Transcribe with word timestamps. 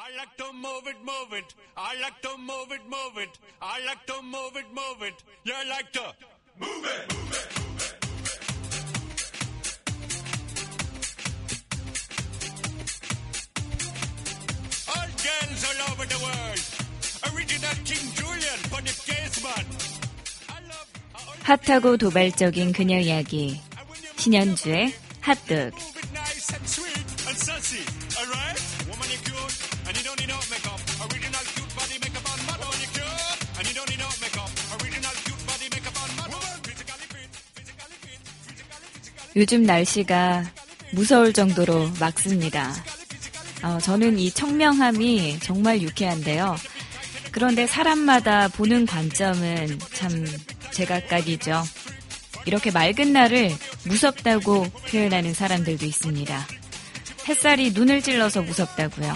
I 0.00 0.16
like 0.16 0.36
to 0.36 0.52
move 0.52 0.86
it, 0.86 0.96
move 1.04 1.32
it. 1.32 1.54
I 1.76 2.00
like 2.00 2.22
to 2.22 2.38
move 2.38 2.70
it, 2.70 2.82
move 2.88 3.18
it. 3.18 3.36
I 3.60 3.84
like 3.84 4.06
to 4.06 4.22
move 4.22 4.54
it, 4.54 4.66
move 4.72 5.02
it. 5.02 5.24
You 5.42 5.54
like 5.68 5.92
to 5.92 6.14
move 6.60 6.84
it, 6.86 7.08
move 7.10 7.34
it. 7.34 7.48
All 14.94 15.10
girls 15.26 15.62
all 15.66 15.80
over 15.90 16.06
the 16.06 16.18
world. 16.22 16.62
Original 17.34 17.76
King 17.84 18.06
Julian, 18.14 18.58
Bonnie 18.70 18.94
all 19.42 19.66
핫하고 21.42 21.96
도발적인 21.96 22.72
그녀 22.72 23.00
이야기. 23.00 23.60
신현주의 24.16 24.94
핫득. 25.22 25.97
요즘 39.38 39.62
날씨가 39.62 40.46
무서울 40.90 41.32
정도로 41.32 41.92
맑습니다. 42.00 42.74
어, 43.62 43.78
저는 43.78 44.18
이 44.18 44.32
청명함이 44.32 45.38
정말 45.38 45.80
유쾌한데요. 45.80 46.56
그런데 47.30 47.64
사람마다 47.68 48.48
보는 48.48 48.84
관점은 48.86 49.78
참 49.94 50.26
제각각이죠. 50.72 51.62
이렇게 52.46 52.72
맑은 52.72 53.12
날을 53.12 53.52
무섭다고 53.84 54.64
표현하는 54.90 55.32
사람들도 55.34 55.86
있습니다. 55.86 56.46
햇살이 57.28 57.70
눈을 57.70 58.02
찔러서 58.02 58.42
무섭다고요. 58.42 59.14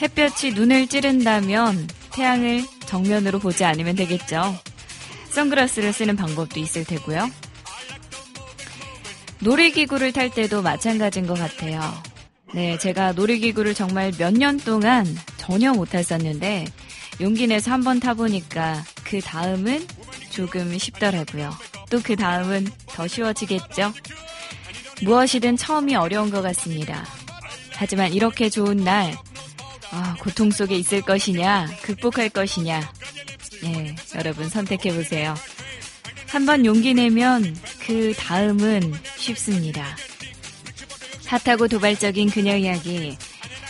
햇볕이 0.00 0.52
눈을 0.52 0.86
찌른다면 0.86 1.88
태양을 2.12 2.64
정면으로 2.86 3.40
보지 3.40 3.64
않으면 3.64 3.96
되겠죠. 3.96 4.56
선글라스를 5.30 5.92
쓰는 5.92 6.14
방법도 6.14 6.60
있을 6.60 6.84
테고요. 6.84 7.28
놀이기구를 9.40 10.12
탈 10.12 10.30
때도 10.30 10.62
마찬가지인 10.62 11.26
것 11.26 11.38
같아요. 11.38 11.80
네, 12.54 12.78
제가 12.78 13.12
놀이기구를 13.12 13.74
정말 13.74 14.12
몇 14.18 14.32
년 14.32 14.58
동안 14.58 15.06
전혀 15.36 15.72
못 15.72 15.90
탔었는데 15.90 16.66
용기 17.20 17.46
내서 17.46 17.70
한번 17.72 18.00
타보니까 18.00 18.84
그 19.04 19.20
다음은 19.20 19.86
조금 20.30 20.76
쉽더라고요. 20.78 21.50
또 21.90 22.00
그 22.02 22.16
다음은 22.16 22.68
더 22.86 23.06
쉬워지겠죠? 23.06 23.92
무엇이든 25.02 25.56
처음이 25.56 25.94
어려운 25.96 26.30
것 26.30 26.42
같습니다. 26.42 27.04
하지만 27.74 28.12
이렇게 28.12 28.50
좋은 28.50 28.76
날, 28.78 29.14
아, 29.90 30.16
고통 30.20 30.50
속에 30.50 30.74
있을 30.76 31.00
것이냐, 31.02 31.68
극복할 31.82 32.28
것이냐, 32.28 32.92
네, 33.62 33.94
여러분 34.16 34.48
선택해보세요. 34.48 35.34
한번 36.28 36.64
용기 36.66 36.94
내면 36.94 37.56
그 37.86 38.12
다음은 38.14 38.92
쉽습니다. 39.16 39.84
핫하고 41.26 41.68
도발적인 41.68 42.30
그녀 42.30 42.56
이야기. 42.56 43.16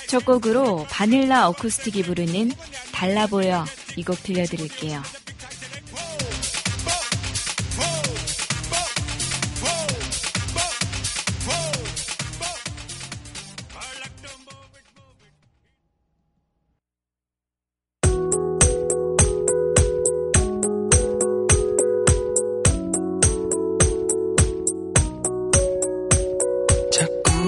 첫 0.08 0.24
곡으로 0.24 0.86
바닐라 0.90 1.48
어쿠스틱이 1.48 2.02
부르는 2.04 2.52
달라 2.92 3.26
보여 3.26 3.64
이 3.96 4.02
곡 4.02 4.22
들려드릴게요. 4.22 5.02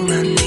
자 0.07 0.40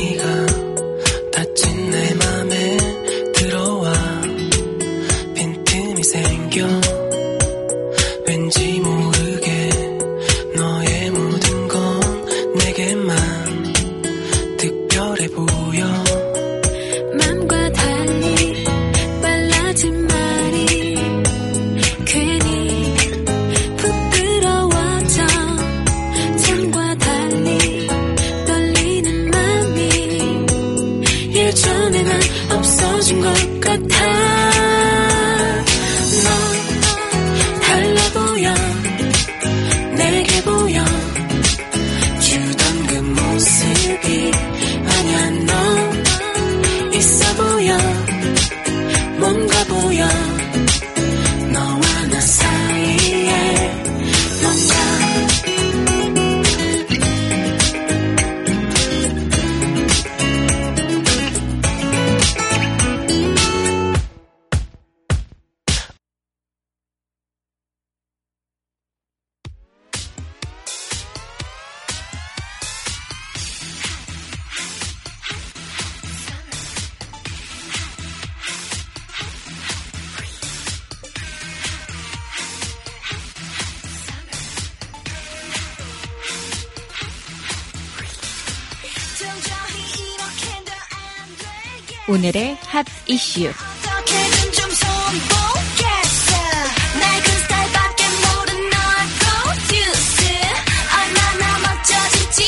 질지 101.84 102.44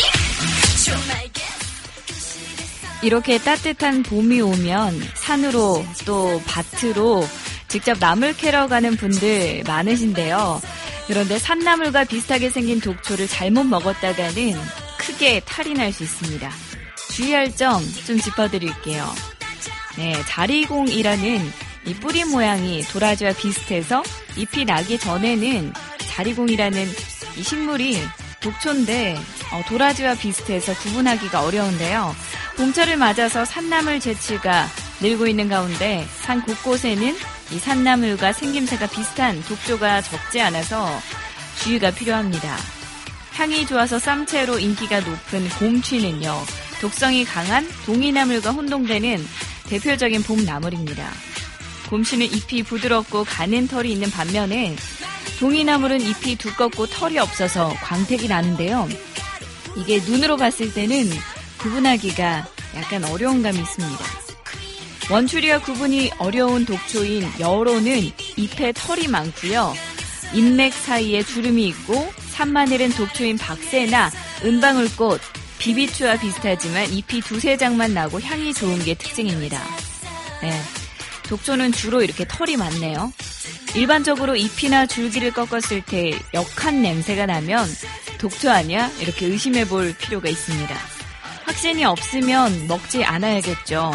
좀 0.84 0.94
알겠어 0.94 1.56
이렇게 3.02 3.38
따뜻한 3.38 4.02
봄이 4.04 4.40
오면 4.40 5.00
산으로 5.14 5.84
또 6.04 6.40
밭으로 6.46 7.26
직접 7.68 7.98
나물 7.98 8.36
캐러 8.36 8.68
가는 8.68 8.96
분들 8.96 9.64
많으신데요. 9.66 10.60
그런데 11.08 11.38
산나물과 11.38 12.04
비슷하게 12.04 12.50
생긴 12.50 12.80
독초를 12.80 13.26
잘못 13.28 13.64
먹었다가는 13.64 14.54
크게 14.98 15.40
탈이 15.40 15.74
날 15.74 15.92
수 15.92 16.02
있습니다. 16.04 16.50
주의할 17.12 17.54
점 17.56 17.82
좀 18.06 18.20
짚어드릴게요. 18.20 19.12
네, 19.96 20.14
자리공이라는 20.26 21.52
이 21.86 21.94
뿌리 21.94 22.24
모양이 22.24 22.82
도라지와 22.82 23.32
비슷해서 23.32 24.02
잎이 24.36 24.64
나기 24.64 24.98
전에는 24.98 25.72
자리공이라는 25.98 26.86
이 27.36 27.42
식물이 27.42 27.98
독초인데 28.40 29.16
어, 29.52 29.62
도라지와 29.68 30.14
비슷해서 30.14 30.74
구분하기가 30.74 31.42
어려운데요. 31.42 32.14
봄철을 32.56 32.96
맞아서 32.96 33.44
산나물 33.44 34.00
재치가 34.00 34.66
늘고 35.00 35.26
있는 35.26 35.48
가운데 35.48 36.06
산 36.22 36.42
곳곳에는 36.42 37.16
이 37.52 37.58
산나물과 37.58 38.32
생김새가 38.32 38.88
비슷한 38.88 39.42
독초가 39.44 40.02
적지 40.02 40.40
않아서 40.40 41.00
주의가 41.62 41.90
필요합니다. 41.90 42.56
향이 43.34 43.66
좋아서 43.66 43.98
쌈채로 43.98 44.58
인기가 44.58 45.00
높은 45.00 45.48
곰취는요, 45.58 46.34
독성이 46.80 47.24
강한 47.24 47.68
동이나물과 47.84 48.50
혼동되는 48.50 49.26
대표적인 49.68 50.22
봄 50.22 50.44
나물입니다. 50.44 51.10
곰취는 51.88 52.26
잎이 52.26 52.62
부드럽고 52.62 53.24
가는 53.24 53.68
털이 53.68 53.92
있는 53.92 54.10
반면에 54.10 54.76
동이나물은 55.38 56.00
잎이 56.00 56.36
두껍고 56.36 56.86
털이 56.86 57.18
없어서 57.18 57.68
광택이 57.82 58.28
나는데요. 58.28 58.88
이게 59.76 60.00
눈으로 60.00 60.36
봤을 60.36 60.72
때는 60.72 61.10
구분하기가 61.58 62.48
약간 62.76 63.04
어려운 63.04 63.42
감이 63.42 63.58
있습니다. 63.58 64.04
원추리와 65.10 65.60
구분이 65.60 66.12
어려운 66.18 66.64
독초인 66.64 67.30
여로는 67.38 68.10
잎에 68.36 68.72
털이 68.72 69.08
많고요. 69.08 69.74
잎맥 70.34 70.72
사이에 70.72 71.22
주름이 71.22 71.66
있고 71.68 72.12
산마늘은 72.32 72.90
독초인 72.90 73.38
박새나 73.38 74.10
은방울꽃, 74.44 75.20
비비추와 75.58 76.18
비슷하지만 76.18 76.92
잎이 76.92 77.20
두세 77.20 77.56
장만 77.56 77.94
나고 77.94 78.20
향이 78.20 78.54
좋은 78.54 78.78
게 78.84 78.94
특징입니다. 78.94 79.60
네, 80.42 80.60
독초는 81.24 81.72
주로 81.72 82.02
이렇게 82.02 82.26
털이 82.28 82.56
많네요. 82.56 83.12
일반적으로 83.74 84.36
잎이나 84.36 84.86
줄기를 84.86 85.32
꺾었을 85.32 85.82
때 85.82 86.18
역한 86.34 86.82
냄새가 86.82 87.26
나면 87.26 87.66
독초 88.18 88.50
아니야? 88.50 88.90
이렇게 89.00 89.26
의심해 89.26 89.66
볼 89.66 89.94
필요가 89.98 90.28
있습니다. 90.28 90.74
확신이 91.44 91.84
없으면 91.84 92.66
먹지 92.66 93.04
않아야겠죠. 93.04 93.92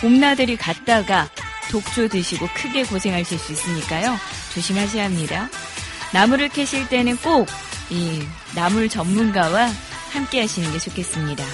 봄나들이 0.00 0.56
갔다가 0.56 1.28
독초 1.70 2.08
드시고 2.08 2.48
크게 2.54 2.84
고생하실 2.84 3.38
수 3.38 3.52
있으니까요. 3.52 4.16
조심하셔야 4.54 5.04
합니다. 5.04 5.48
나무를 6.12 6.48
캐실 6.48 6.88
때는 6.88 7.16
꼭 7.16 7.46
이 7.90 8.20
나물 8.54 8.88
전문가와 8.88 9.70
함께 10.16 10.40
하시는 10.40 10.72
게 10.72 10.78
좋겠습니다. 10.78 11.44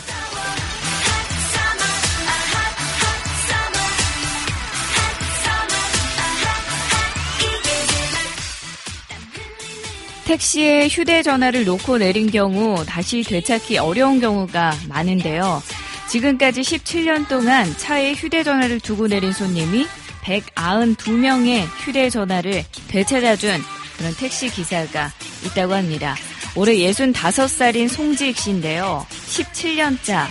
택시에 10.25 10.89
휴대전화를 10.89 11.65
놓고 11.65 11.99
내린 11.99 12.31
경우 12.31 12.83
다시 12.87 13.23
되찾기 13.23 13.77
어려운 13.79 14.21
경우가 14.21 14.73
많은데요. 14.89 15.63
지금까지 16.09 16.63
17년 16.63 17.29
동안 17.29 17.67
차에 17.77 18.15
휴대전화를 18.15 18.81
두고 18.81 19.09
내린 19.09 19.33
손님이 19.33 19.87
192명의 20.23 21.67
휴대전화를 21.85 22.65
되찾아준 22.89 23.61
그런 23.99 24.15
택시 24.15 24.49
기사가 24.49 25.11
있다고 25.45 25.75
합니다. 25.75 26.15
올해 26.55 26.75
65살인 26.75 27.89
송지익 27.89 28.37
씨인데요. 28.37 29.07
17년차 29.11 30.27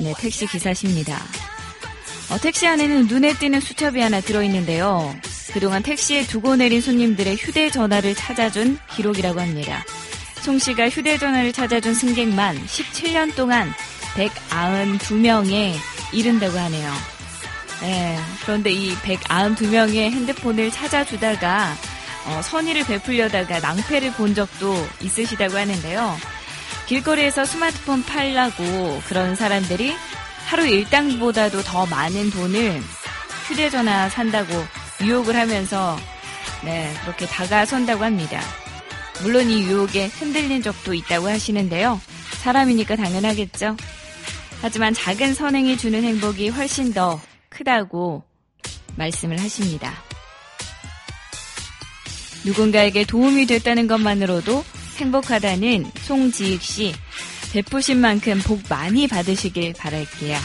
네, 0.00 0.14
택시 0.18 0.46
기사십니다. 0.46 1.20
어, 2.30 2.38
택시 2.38 2.66
안에는 2.66 3.06
눈에 3.06 3.32
띄는 3.34 3.60
수첩이 3.60 4.00
하나 4.00 4.20
들어있는데요. 4.20 5.16
그동안 5.52 5.82
택시에 5.82 6.24
두고 6.26 6.56
내린 6.56 6.80
손님들의 6.80 7.36
휴대전화를 7.36 8.14
찾아준 8.14 8.78
기록이라고 8.94 9.40
합니다. 9.40 9.84
송 10.42 10.58
씨가 10.58 10.90
휴대전화를 10.90 11.52
찾아준 11.52 11.94
승객만 11.94 12.66
17년 12.66 13.34
동안 13.34 13.72
192명에 14.14 15.74
이른다고 16.12 16.58
하네요. 16.58 16.92
네, 17.80 18.18
그런데 18.42 18.70
이 18.70 18.92
192명의 18.96 20.10
핸드폰을 20.10 20.70
찾아주다가 20.70 21.76
어, 22.26 22.42
선의를 22.42 22.84
베풀려다가 22.84 23.60
낭패를 23.60 24.12
본 24.12 24.34
적도 24.34 24.74
있으시다고 25.02 25.56
하는데요. 25.56 26.16
길거리에서 26.86 27.44
스마트폰 27.44 28.02
팔라고 28.04 29.00
그런 29.06 29.34
사람들이 29.34 29.94
하루 30.46 30.66
일당보다도 30.66 31.62
더 31.62 31.86
많은 31.86 32.30
돈을 32.30 32.80
휴대전화 33.46 34.08
산다고 34.08 34.52
유혹을 35.02 35.36
하면서 35.36 35.98
네, 36.64 36.92
그렇게 37.02 37.26
다가선다고 37.26 38.04
합니다. 38.04 38.40
물론 39.22 39.48
이 39.50 39.62
유혹에 39.64 40.06
흔들린 40.06 40.62
적도 40.62 40.94
있다고 40.94 41.28
하시는데요. 41.28 42.00
사람이니까 42.42 42.96
당연하겠죠. 42.96 43.76
하지만 44.60 44.94
작은 44.94 45.34
선행이 45.34 45.76
주는 45.76 46.02
행복이 46.02 46.48
훨씬 46.48 46.92
더 46.92 47.20
크다고 47.48 48.24
말씀을 48.96 49.40
하십니다. 49.40 50.07
누군가에게 52.48 53.04
도움이 53.04 53.44
됐다는 53.44 53.86
것만으로도 53.86 54.64
행복하다는 54.96 55.90
송지익 56.00 56.62
씨. 56.62 56.94
베푸신 57.52 57.98
만큼 57.98 58.40
복 58.40 58.62
많이 58.70 59.06
받으시길 59.06 59.74
바랄게요. 59.74 60.38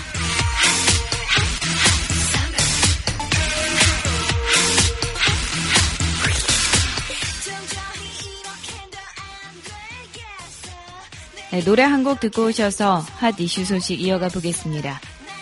네, 11.52 11.64
노래 11.64 11.84
한 11.84 12.04
곡 12.04 12.20
듣고 12.20 12.48
오셔서 12.48 13.06
핫 13.18 13.40
이슈 13.40 13.64
소식 13.64 14.02
이어가 14.02 14.28
보겠습니다. 14.28 15.00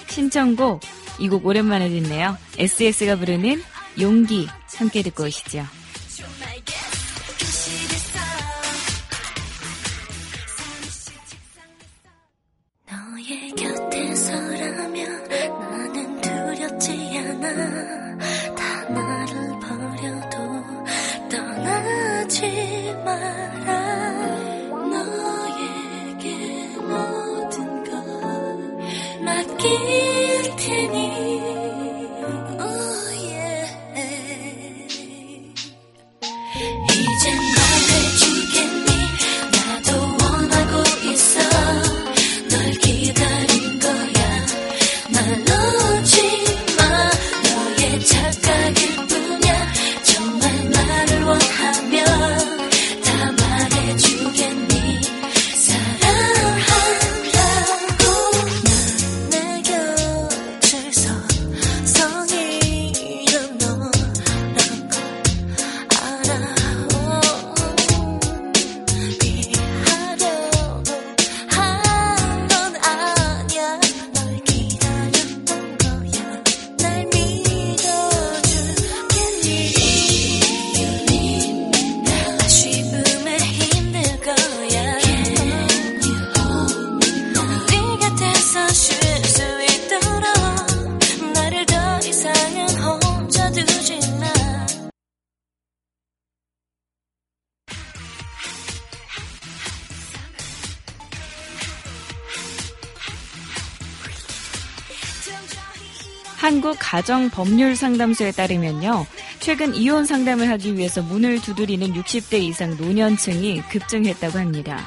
신청곡, 0.09 0.81
이 1.19 1.29
곡 1.29 1.45
오랜만에 1.45 1.89
듣네요. 1.89 2.37
SS가 2.57 3.15
부르는 3.15 3.63
용기 3.99 4.47
함께 4.75 5.01
듣고 5.03 5.23
오시죠. 5.23 5.65
yeah. 17.57 17.97
가정 106.91 107.29
법률 107.29 107.73
상담소에 107.73 108.33
따르면요. 108.33 109.05
최근 109.39 109.73
이혼 109.73 110.03
상담을 110.03 110.49
하기 110.49 110.75
위해서 110.75 111.01
문을 111.01 111.41
두드리는 111.41 111.93
60대 111.93 112.41
이상 112.41 112.75
노년층이 112.75 113.61
급증했다고 113.69 114.37
합니다. 114.37 114.77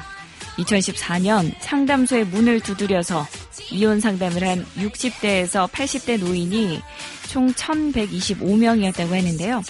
2014년 0.57 1.51
상담소에 1.59 2.25
문을 2.25 2.59
두드려서 2.59 3.25
이혼 3.71 3.99
상담을 3.99 4.47
한 4.47 4.63
60대에서 4.77 5.67
80대 5.71 6.19
노인이 6.19 6.79
총 7.27 7.51
1125명이었다고 7.51 9.09
하는데요. 9.09 9.63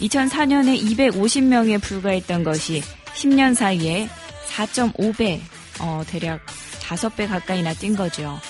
2004년에 0.00 0.82
250명에 0.82 1.80
불과했던 1.80 2.42
것이 2.42 2.82
10년 3.14 3.54
사이에 3.54 4.08
4.5배, 4.48 5.38
어, 5.78 6.02
대략 6.08 6.44
5배 6.80 7.28
가까이나 7.28 7.72
뛴 7.74 7.94
거죠. 7.94 8.40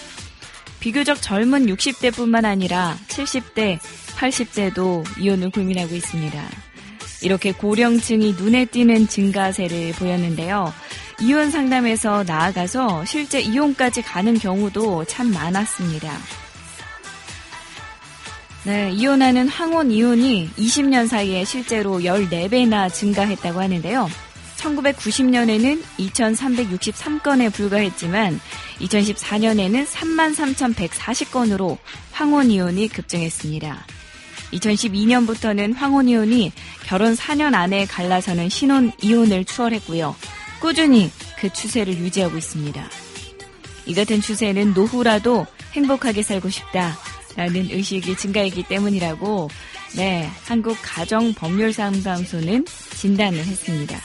비교적 0.80 1.20
젊은 1.20 1.66
60대뿐만 1.66 2.44
아니라 2.44 2.96
70대, 3.08 3.78
80대도 4.16 5.04
이혼을 5.18 5.50
고민하고 5.50 5.94
있습니다. 5.94 6.42
이렇게 7.22 7.52
고령층이 7.52 8.32
눈에 8.32 8.64
띄는 8.66 9.08
증가세를 9.08 9.92
보였는데요. 9.92 10.72
이혼 11.20 11.50
상담에서 11.50 12.22
나아가서 12.24 13.04
실제 13.04 13.40
이혼까지 13.40 14.02
가는 14.02 14.38
경우도 14.38 15.04
참 15.06 15.32
많았습니다. 15.32 16.16
네, 18.64 18.90
이혼하는 18.92 19.48
항원 19.48 19.90
이혼이 19.90 20.50
20년 20.56 21.08
사이에 21.08 21.44
실제로 21.44 22.00
14배나 22.00 22.92
증가했다고 22.92 23.60
하는데요. 23.60 24.08
1990년에는 24.58 25.82
2,363건에 25.98 27.52
불과했지만 27.52 28.40
2014년에는 28.80 29.86
33,140건으로 29.86 31.78
황혼 32.12 32.50
이혼이 32.50 32.88
급증했습니다. 32.88 33.86
2012년부터는 34.52 35.74
황혼 35.74 36.08
이혼이 36.08 36.52
결혼 36.84 37.14
4년 37.14 37.54
안에 37.54 37.86
갈라서는 37.86 38.48
신혼 38.48 38.92
이혼을 39.02 39.44
추월했고요. 39.44 40.16
꾸준히 40.60 41.10
그 41.38 41.52
추세를 41.52 41.96
유지하고 41.98 42.36
있습니다. 42.36 42.88
이 43.86 43.94
같은 43.94 44.20
추세는 44.20 44.74
노후라도 44.74 45.46
행복하게 45.72 46.22
살고 46.22 46.50
싶다라는 46.50 47.70
의식이 47.70 48.16
증가했기 48.16 48.64
때문이라고 48.64 49.48
네, 49.96 50.28
한국 50.44 50.76
가정법률상담소는 50.82 52.66
진단을 52.96 53.38
했습니다. 53.38 53.98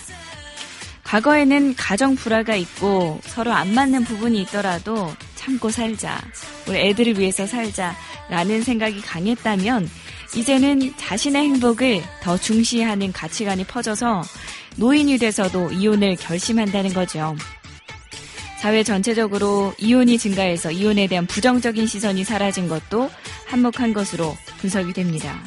과거에는 1.03 1.75
가정 1.75 2.15
불화가 2.15 2.55
있고 2.55 3.19
서로 3.23 3.51
안 3.53 3.73
맞는 3.73 4.03
부분이 4.05 4.41
있더라도 4.43 5.13
참고 5.35 5.69
살자. 5.69 6.21
우리 6.67 6.77
애들을 6.79 7.19
위해서 7.19 7.45
살자 7.45 7.95
라는 8.29 8.63
생각이 8.63 9.01
강했다면 9.01 9.89
이제는 10.35 10.93
자신의 10.97 11.43
행복을 11.43 12.01
더 12.21 12.37
중시하는 12.37 13.11
가치관이 13.11 13.65
퍼져서 13.65 14.23
노인이 14.77 15.17
돼서도 15.17 15.71
이혼을 15.71 16.15
결심한다는 16.15 16.93
거죠. 16.93 17.35
사회 18.59 18.81
전체적으로 18.81 19.73
이혼이 19.77 20.17
증가해서 20.17 20.71
이혼에 20.71 21.07
대한 21.07 21.27
부정적인 21.27 21.85
시선이 21.85 22.23
사라진 22.23 22.69
것도 22.69 23.11
한몫한 23.47 23.93
것으로 23.93 24.35
분석이 24.59 24.93
됩니다. 24.93 25.37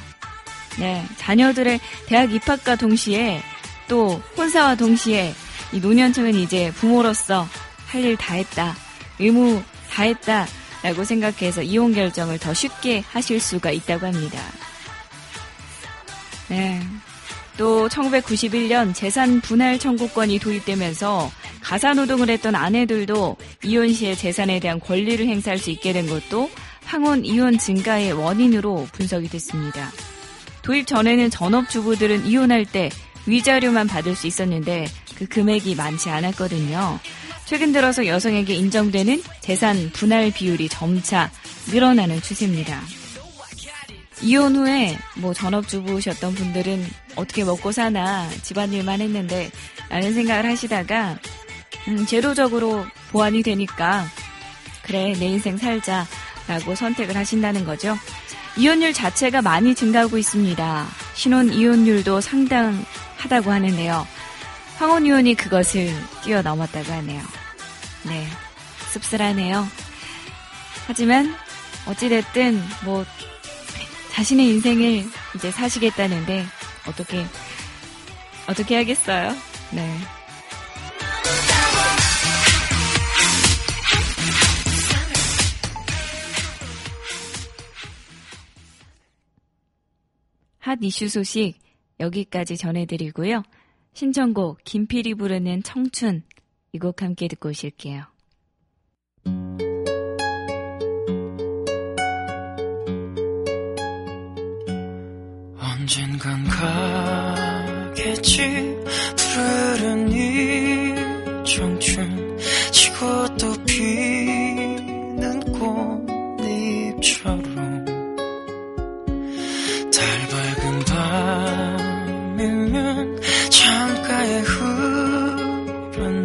네, 0.78 1.02
자녀들의 1.16 1.80
대학 2.06 2.32
입학과 2.32 2.76
동시에 2.76 3.40
또 3.88 4.20
혼사와 4.36 4.74
동시에 4.74 5.32
이 5.72 5.80
노년층은 5.80 6.34
이제 6.34 6.72
부모로서 6.72 7.46
할 7.86 8.04
일 8.04 8.16
다 8.16 8.34
했다, 8.34 8.76
의무 9.18 9.62
다 9.90 10.02
했다, 10.02 10.46
라고 10.82 11.04
생각해서 11.04 11.62
이혼 11.62 11.94
결정을 11.94 12.38
더 12.38 12.52
쉽게 12.52 13.02
하실 13.10 13.40
수가 13.40 13.70
있다고 13.70 14.06
합니다. 14.06 14.38
네. 16.48 16.80
또 17.56 17.88
1991년 17.88 18.94
재산 18.94 19.40
분할 19.40 19.78
청구권이 19.78 20.38
도입되면서 20.38 21.30
가사 21.62 21.94
노동을 21.94 22.28
했던 22.28 22.54
아내들도 22.54 23.36
이혼 23.64 23.92
시에 23.92 24.14
재산에 24.14 24.60
대한 24.60 24.78
권리를 24.78 25.26
행사할 25.26 25.58
수 25.58 25.70
있게 25.70 25.92
된 25.92 26.06
것도 26.06 26.50
황혼 26.84 27.24
이혼 27.24 27.58
증가의 27.58 28.12
원인으로 28.12 28.86
분석이 28.92 29.28
됐습니다. 29.28 29.90
도입 30.62 30.86
전에는 30.86 31.30
전업주부들은 31.30 32.26
이혼할 32.26 32.66
때 32.66 32.90
위자료만 33.24 33.86
받을 33.86 34.14
수 34.14 34.26
있었는데 34.26 34.86
그 35.18 35.26
금액이 35.26 35.74
많지 35.74 36.10
않았거든요. 36.10 36.98
최근 37.44 37.72
들어서 37.72 38.06
여성에게 38.06 38.54
인정되는 38.54 39.22
재산 39.40 39.90
분할 39.92 40.30
비율이 40.30 40.68
점차 40.68 41.30
늘어나는 41.68 42.20
추세입니다. 42.20 42.82
이혼 44.22 44.56
후에 44.56 44.96
뭐 45.16 45.34
전업주부셨던 45.34 46.34
분들은 46.34 46.86
어떻게 47.16 47.44
먹고 47.44 47.70
사나 47.70 48.28
집안일만 48.42 49.00
했는데 49.00 49.50
라는 49.88 50.14
생각을 50.14 50.46
하시다가 50.46 51.18
음, 51.88 52.06
제도적으로 52.06 52.84
보완이 53.12 53.42
되니까 53.42 54.06
그래 54.82 55.14
내 55.18 55.26
인생 55.26 55.56
살자 55.56 56.06
라고 56.48 56.74
선택을 56.74 57.16
하신다는 57.16 57.64
거죠. 57.64 57.96
이혼율 58.56 58.92
자체가 58.92 59.42
많이 59.42 59.74
증가하고 59.74 60.16
있습니다. 60.16 60.86
신혼 61.14 61.52
이혼율도 61.52 62.20
상당하다고 62.20 63.50
하는데요. 63.50 64.06
황혼 64.78 65.06
이혼이 65.06 65.34
그것을 65.34 65.88
뛰어넘었다고 66.22 66.92
하네요. 66.92 67.22
네, 68.06 68.26
씁쓸하네요. 68.92 69.66
하지만 70.86 71.34
어찌됐든 71.86 72.60
뭐 72.84 73.04
자신의 74.12 74.46
인생을 74.46 75.04
이제 75.34 75.50
사시겠다는데 75.50 76.44
어떻게 76.86 77.24
어떻게 78.48 78.76
하겠어요? 78.76 79.34
네. 79.72 79.98
핫 90.58 90.78
이슈 90.82 91.08
소식 91.08 91.54
여기까지 91.98 92.56
전해드리고요. 92.56 93.42
신청곡 93.96 94.58
김필이 94.62 95.14
부르는 95.14 95.62
청춘 95.62 96.22
이 96.74 96.78
곡 96.78 97.00
함께 97.00 97.28
듣고 97.28 97.48
오실게요. 97.48 98.04
언젠간 105.58 106.44
가겠지 107.94 108.42
푸르른 109.16 110.12
이 110.12 110.94
청춘 111.46 112.38
지고 112.72 113.36
또 113.38 113.54
피는 113.64 115.40
꽃잎처럼 115.52 117.35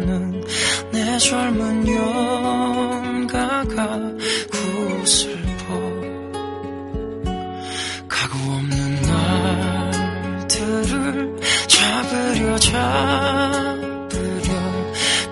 흐르는 0.02 0.44
내 0.92 1.18
젊은 1.18 1.88
연가가 1.88 3.98
구슬퍼. 4.50 5.64
가고 8.08 8.52
없는 8.52 9.02
날들을 10.40 11.36
잡으려 11.68 12.58
잡으려 12.58 13.82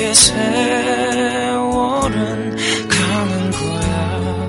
그렇게 0.00 0.14
세월은 0.14 1.60
가는 2.88 3.50
거야. 3.50 4.40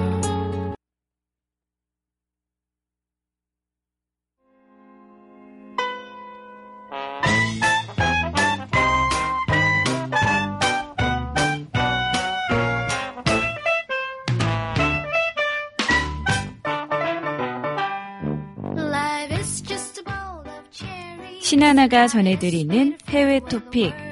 신하나가 21.42 22.08
전해드리는 22.08 22.98
해외 23.10 23.42
토픽 23.42 24.11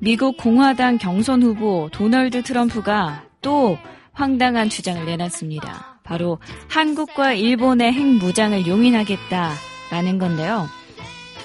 미국 0.00 0.36
공화당 0.36 0.98
경선 0.98 1.42
후보 1.42 1.88
도널드 1.90 2.42
트럼프가 2.42 3.24
또 3.40 3.78
황당한 4.12 4.68
주장을 4.68 5.04
내놨습니다. 5.04 6.00
바로 6.04 6.38
한국과 6.68 7.32
일본의 7.32 7.92
핵무장을 7.92 8.66
용인하겠다라는 8.66 10.18
건데요. 10.18 10.68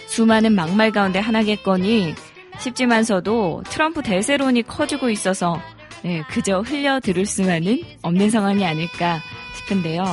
수많은 0.08 0.53
막말 0.53 0.91
가운데 0.91 1.20
하나겠거니 1.20 2.13
싶지만서도 2.60 3.63
트럼프 3.70 4.03
대세론이 4.03 4.63
커지고 4.63 5.10
있어서 5.10 5.62
네, 6.03 6.22
그저 6.29 6.60
흘려 6.60 7.00
들을 7.00 7.25
수만은 7.25 7.82
없는 8.01 8.29
상황이 8.29 8.65
아닐까 8.65 9.20
싶은데요. 9.56 10.03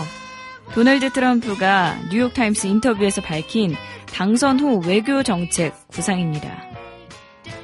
도널드 0.73 1.12
트럼프가 1.12 1.96
뉴욕타임스 2.11 2.66
인터뷰에서 2.66 3.23
밝힌 3.23 3.75
당선 4.12 4.61
후 4.61 4.80
외교 4.87 5.23
정책 5.23 5.75
구상입니다. 5.88 6.62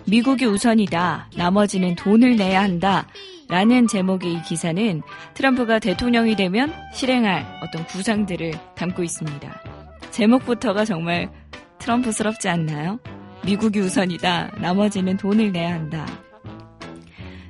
미국이 0.07 0.47
우선이다. 0.47 1.31
나머지는 1.37 1.95
돈을 1.95 2.37
내야 2.37 2.63
한다. 2.63 3.07
라는 3.49 3.87
제목의 3.87 4.33
이 4.33 4.43
기사는 4.43 5.03
트럼프가 5.35 5.79
대통령이 5.79 6.37
되면 6.37 6.73
실행할 6.95 7.45
어떤 7.63 7.85
구상들을 7.87 8.53
담고 8.77 9.03
있습니다. 9.03 9.63
제목부터가 10.11 10.85
정말 10.85 11.31
트럼프스럽지 11.79 12.49
않나요? 12.49 12.99
미국이 13.45 13.81
우선이다. 13.81 14.53
나머지는 14.59 15.17
돈을 15.17 15.53
내야 15.53 15.75
한다. 15.75 16.07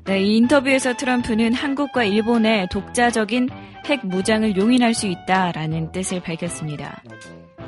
네, 0.05 0.21
이 0.23 0.37
인터뷰에서 0.39 0.97
트럼프는 0.97 1.55
한국과 1.55 2.05
일본의 2.05 2.69
독자적인 2.71 3.49
핵 3.87 4.07
무장을 4.07 4.57
용인할 4.57 4.95
수 4.95 5.07
있다라는 5.07 5.93
뜻을 5.93 6.21
밝혔습니다. 6.21 7.03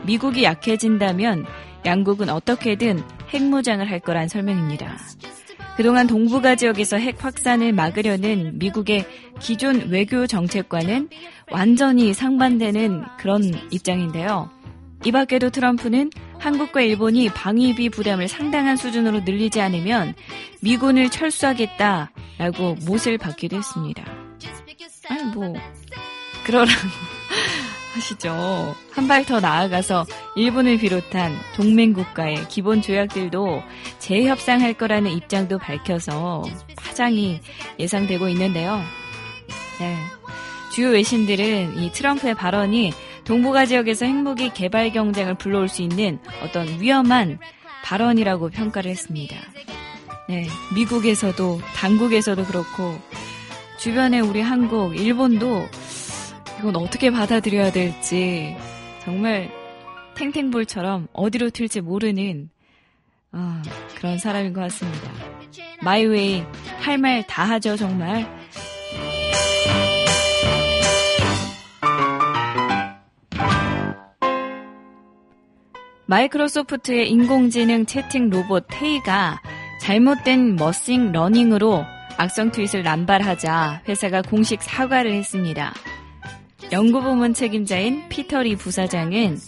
미국이 0.07 0.45
약해진다면 0.45 1.47
양국은 1.85 2.29
어떻게든 2.29 3.03
핵 3.31 3.43
무장을 3.43 3.89
할 3.91 4.01
거란 4.01 4.29
설명입니다. 4.29 4.97
그동안 5.77 6.07
동북아 6.07 6.55
지역에서 6.55 6.99
핵 6.99 7.25
확산을 7.25 7.73
막으려는 7.73 8.59
미국의 8.59 9.05
기존 9.41 9.89
외교 9.91 10.27
정책과는 10.27 11.09
완전히 11.51 12.15
상반되는 12.15 13.03
그런 13.19 13.43
입장인데요. 13.71 14.51
이 15.05 15.13
밖에도 15.13 15.51
트럼프는 15.51 16.11
한국과 16.39 16.81
일본이 16.81 17.29
방위비 17.29 17.91
부담을 17.91 18.29
상당한 18.29 18.77
수준으로 18.77 19.21
늘리지 19.21 19.61
않으면 19.61 20.15
미군을 20.63 21.11
철수하겠다라고 21.11 22.77
못을 22.87 23.19
받기도 23.19 23.57
했습니다. 23.57 24.05
아니 25.09 25.25
뭐 25.35 25.55
그러라고 26.45 26.71
하시죠. 27.95 28.75
한 28.93 29.09
발 29.09 29.25
더 29.25 29.41
나아가서 29.41 30.05
일본을 30.37 30.79
비롯한 30.79 31.33
동맹 31.55 31.93
국가의 31.93 32.49
기본 32.49 32.83
조약들도 32.83 33.63
재협상할 34.01 34.75
거라는 34.75 35.13
입장도 35.13 35.59
밝혀서 35.59 36.43
파장이 36.77 37.41
예상되고 37.79 38.29
있는데요. 38.31 38.83
네. 39.79 39.97
주요 40.73 40.89
외신들은 40.91 41.79
이 41.79 41.93
트럼프의 41.93 42.35
발언이 42.35 42.93
동북아 43.25 43.65
지역에서 43.67 44.07
핵무기 44.07 44.51
개발 44.53 44.91
경쟁을 44.93 45.35
불러올 45.37 45.69
수 45.69 45.83
있는 45.83 46.19
어떤 46.43 46.81
위험한 46.81 47.39
발언이라고 47.85 48.51
평가를 48.51 48.91
했습니다. 48.91 49.37
네. 50.29 50.47
미국에서도, 50.75 51.61
당국에서도 51.77 52.45
그렇고, 52.47 52.99
주변에 53.79 54.21
우리 54.21 54.41
한국, 54.41 54.99
일본도 54.99 55.69
이건 56.59 56.77
어떻게 56.77 57.11
받아들여야 57.11 57.73
될지 57.73 58.57
정말 59.05 59.51
탱탱볼처럼 60.15 61.09
어디로 61.13 61.51
튈지 61.51 61.81
모르는 61.81 62.51
아, 63.33 63.63
그런 63.97 64.19
사람인 64.19 64.53
것 64.53 64.61
같습니다. 64.63 65.11
my 65.83 66.07
way 66.07 66.45
할 66.81 66.99
말 66.99 67.25
다 67.27 67.45
하죠 67.45 67.77
정말. 67.77 68.27
마이크로소프트의 76.07 77.11
인공지능 77.11 77.87
채팅 77.87 78.29
로봇 78.31 78.67
테이가 78.69 79.41
잘못된 79.81 80.57
machine 80.57 81.13
learning으로 81.13 81.85
악성 82.17 82.51
트윗을 82.51 82.83
남발하자 82.83 83.83
회사가 83.89 84.23
공식 84.23 84.63
사과를 84.63 85.13
했습니다. 85.13 85.73
연구부문 86.75 87.35
책임자인 87.35 88.09
피터 88.09 88.43
리 88.43 88.57
부사장은 88.57 89.39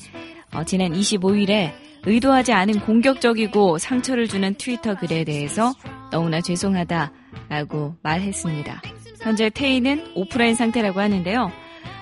어, 0.54 0.62
지난 0.62 0.92
25일에 0.92 1.72
의도하지 2.04 2.52
않은 2.52 2.78
공격적이고 2.78 3.78
상처를 3.78 4.28
주는 4.28 4.54
트위터 4.54 4.94
글에 4.94 5.24
대해서 5.24 5.72
너무나 6.12 6.40
죄송하다라고 6.40 7.96
말했습니다. 8.00 8.80
현재 9.22 9.50
테이는 9.50 10.12
오프라인 10.14 10.54
상태라고 10.54 11.00
하는데요. 11.00 11.50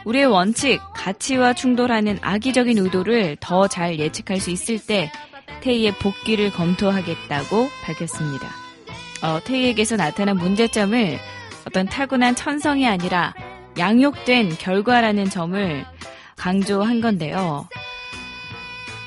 우리의 0.04 0.26
원칙, 0.26 0.78
가치와 0.94 1.54
충돌하는 1.54 2.18
악의적인 2.20 2.76
의도를 2.76 3.38
더 3.40 3.66
잘 3.66 3.98
예측할 3.98 4.38
수 4.40 4.50
있을 4.50 4.78
때 4.78 5.10
테이의 5.62 5.92
복귀를 6.00 6.50
검토하겠다고 6.50 7.68
밝혔습니다. 7.82 8.48
어, 9.22 9.40
테이에게서 9.42 9.96
나타난 9.96 10.36
문제점을 10.36 11.18
어떤 11.66 11.86
타고난 11.86 12.34
천성이 12.34 12.86
아니라 12.86 13.32
양육된 13.78 14.50
결과라는 14.58 15.30
점을 15.30 15.84
강조한 16.36 17.00
건데요. 17.00 17.68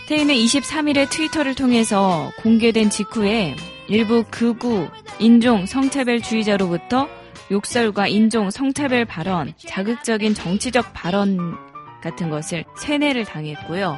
테이는 0.07 0.33
23일에 0.33 1.09
트위터를 1.09 1.55
통해서 1.55 2.31
공개된 2.41 2.89
직후에 2.89 3.55
일부 3.89 4.23
극우, 4.29 4.87
인종, 5.19 5.65
성차별주의자로부터 5.65 7.07
욕설과 7.51 8.07
인종, 8.07 8.49
성차별 8.49 9.05
발언, 9.05 9.53
자극적인 9.57 10.33
정치적 10.33 10.93
발언 10.93 11.55
같은 12.01 12.29
것을 12.29 12.65
세뇌를 12.77 13.25
당했고요. 13.25 13.97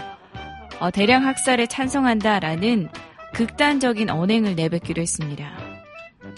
어, 0.79 0.91
대량 0.91 1.25
학살에 1.25 1.67
찬성한다라는 1.67 2.89
극단적인 3.33 4.09
언행을 4.09 4.55
내뱉기도 4.55 5.01
했습니다. 5.01 5.51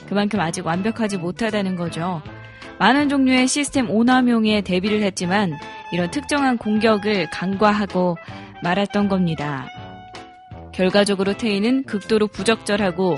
그만큼 0.07 0.39
아직 0.39 0.65
완벽하지 0.65 1.17
못하다는 1.17 1.75
거죠. 1.75 2.21
많은 2.81 3.09
종류의 3.09 3.47
시스템 3.47 3.91
오남용에 3.91 4.61
대비를 4.61 5.03
했지만 5.03 5.53
이런 5.91 6.09
특정한 6.09 6.57
공격을 6.57 7.29
간과하고 7.29 8.17
말았던 8.63 9.07
겁니다. 9.07 9.67
결과적으로 10.73 11.37
테이는 11.37 11.83
극도로 11.83 12.25
부적절하고 12.25 13.17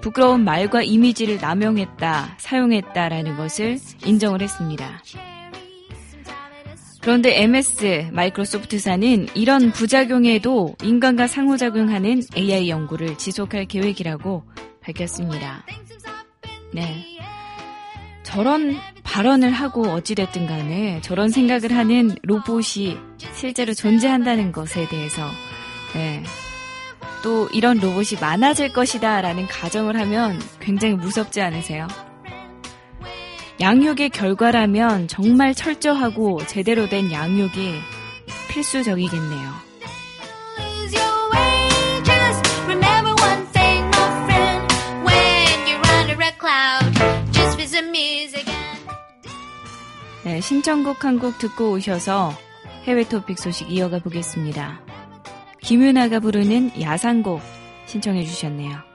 부끄러운 0.00 0.44
말과 0.44 0.82
이미지를 0.82 1.36
남용했다, 1.42 2.36
사용했다라는 2.38 3.36
것을 3.36 3.76
인정을 4.02 4.40
했습니다. 4.40 5.02
그런데 7.02 7.42
MS 7.42 8.08
마이크로소프트사는 8.12 9.26
이런 9.34 9.72
부작용에도 9.72 10.74
인간과 10.82 11.26
상호작용하는 11.26 12.22
AI 12.34 12.70
연구를 12.70 13.18
지속할 13.18 13.66
계획이라고 13.66 14.44
밝혔습니다. 14.80 15.66
네. 16.72 17.11
저런 18.32 18.80
발언을 19.02 19.50
하고 19.50 19.82
어찌됐든 19.90 20.46
간에 20.46 21.02
저런 21.02 21.28
생각을 21.28 21.76
하는 21.76 22.16
로봇이 22.22 22.96
실제로 23.34 23.74
존재한다는 23.74 24.52
것에 24.52 24.88
대해서 24.88 25.28
네. 25.92 26.22
또 27.22 27.46
이런 27.52 27.78
로봇이 27.78 28.18
많아질 28.22 28.72
것이다 28.72 29.20
라는 29.20 29.46
가정을 29.46 30.00
하면 30.00 30.40
굉장히 30.60 30.94
무섭지 30.94 31.42
않으세요? 31.42 31.86
양육의 33.60 34.08
결과라면 34.08 35.08
정말 35.08 35.54
철저하고 35.54 36.38
제대로 36.46 36.88
된 36.88 37.12
양육이 37.12 37.74
필수적이겠네요. 38.48 39.61
네, 50.24 50.40
신청곡 50.40 51.04
한 51.04 51.18
곡 51.18 51.38
듣고 51.38 51.72
오셔서 51.72 52.32
해외 52.84 53.04
토픽 53.04 53.38
소식 53.38 53.70
이어가 53.70 53.98
보겠습니다. 53.98 54.80
김윤아가 55.62 56.20
부르는 56.20 56.80
야상곡 56.80 57.40
신청해 57.86 58.24
주셨네요. 58.24 58.91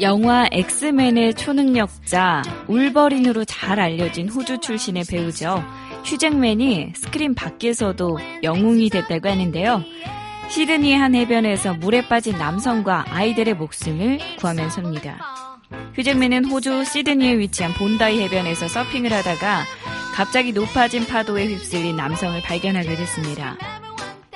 영화 0.00 0.46
엑스맨의 0.52 1.34
초능력자 1.34 2.42
울버린으로 2.68 3.44
잘 3.46 3.80
알려진 3.80 4.28
호주 4.28 4.58
출신의 4.58 5.04
배우죠. 5.08 5.64
휴잭맨이 6.04 6.92
스크린 6.94 7.34
밖에서도 7.34 8.18
영웅이 8.42 8.90
됐다고 8.90 9.28
하는데요. 9.28 9.82
시드니 10.50 10.94
한 10.94 11.14
해변에서 11.14 11.74
물에 11.74 12.06
빠진 12.08 12.36
남성과 12.36 13.06
아이들의 13.08 13.54
목숨을 13.54 14.18
구하면서입니다. 14.38 15.18
휴잭맨은 15.94 16.44
호주 16.44 16.84
시드니에 16.84 17.38
위치한 17.38 17.72
본다이 17.72 18.20
해변에서 18.20 18.68
서핑을 18.68 19.12
하다가 19.12 19.64
갑자기 20.14 20.52
높아진 20.52 21.06
파도에 21.06 21.46
휩쓸린 21.46 21.96
남성을 21.96 22.40
발견하게 22.42 22.94
됐습니다. 22.96 23.56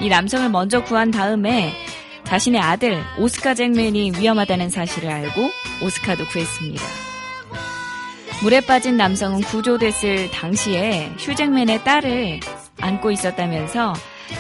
이 0.01 0.09
남성을 0.09 0.49
먼저 0.49 0.83
구한 0.83 1.11
다음에 1.11 1.73
자신의 2.31 2.61
아들 2.61 3.03
오스카 3.19 3.55
잭맨이 3.55 4.13
위험하다는 4.17 4.71
사실을 4.71 5.11
알고 5.11 5.51
오스카도 5.85 6.27
구했습니다. 6.27 6.81
물에 8.45 8.61
빠진 8.61 8.97
남성은 8.97 9.41
구조됐을 9.41 10.31
당시에 10.31 11.11
휴잭맨의 11.19 11.83
딸을 11.83 12.39
안고 12.81 13.11
있었다면서 13.11 13.95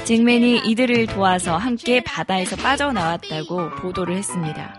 잭맨이 0.04 0.60
이들을 0.66 1.08
도와서 1.08 1.56
함께 1.56 2.00
바다에서 2.04 2.54
빠져나왔다고 2.54 3.70
보도를 3.70 4.14
했습니다. 4.18 4.72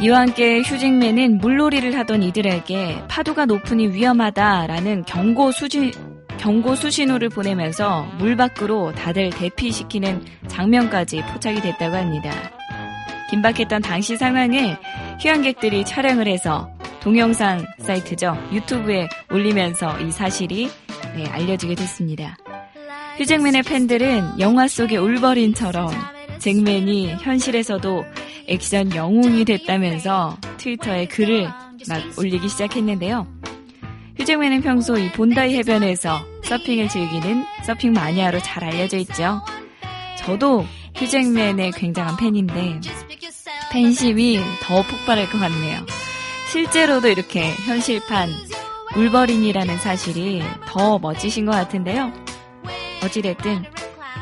이와 0.00 0.22
함께 0.22 0.60
휴잭맨은 0.60 1.38
물놀이를 1.38 1.96
하던 1.98 2.24
이들에게 2.24 3.04
파도가 3.06 3.46
높으니 3.46 3.86
위험하다라는 3.86 5.04
경고 5.04 5.52
수신, 5.52 5.92
경고 6.38 6.74
수신호를 6.74 7.28
보내면서 7.28 8.02
물 8.18 8.36
밖으로 8.36 8.92
다들 8.92 9.30
대피시키는 9.30 10.24
장면까지 10.48 11.22
포착이 11.32 11.60
됐다고 11.60 11.96
합니다. 11.96 12.32
긴박했던 13.30 13.82
당시 13.82 14.16
상황을 14.16 14.76
휴양객들이 15.20 15.84
촬영을 15.84 16.28
해서 16.28 16.70
동영상 17.00 17.64
사이트죠. 17.78 18.36
유튜브에 18.52 19.08
올리면서 19.30 20.00
이 20.00 20.10
사실이 20.10 20.68
네, 21.14 21.26
알려지게 21.26 21.74
됐습니다. 21.74 22.36
휴잭맨의 23.16 23.62
팬들은 23.62 24.40
영화 24.40 24.68
속의 24.68 24.98
울버린처럼 24.98 25.90
잭맨이 26.38 27.14
현실에서도 27.20 28.04
액션 28.48 28.94
영웅이 28.94 29.44
됐다면서 29.44 30.36
트위터에 30.58 31.06
글을 31.06 31.44
막 31.88 32.18
올리기 32.18 32.48
시작했는데요. 32.48 33.26
휴잭맨은 34.18 34.62
평소 34.62 34.96
이 34.96 35.10
본다이 35.12 35.56
해변에서 35.56 36.24
서핑을 36.44 36.88
즐기는 36.88 37.44
서핑 37.64 37.92
마니아로 37.92 38.40
잘 38.40 38.64
알려져 38.64 38.96
있죠. 38.98 39.42
저도 40.18 40.64
휴잭맨의 40.94 41.72
굉장한 41.72 42.16
팬인데 42.16 42.80
팬심이 43.72 44.40
더 44.62 44.82
폭발할 44.82 45.30
것 45.30 45.38
같네요. 45.38 45.84
실제로도 46.50 47.08
이렇게 47.08 47.50
현실판 47.66 48.30
울버린이라는 48.96 49.78
사실이 49.78 50.42
더 50.66 50.98
멋지신 50.98 51.44
것 51.44 51.52
같은데요. 51.52 52.12
어찌됐든 53.02 53.64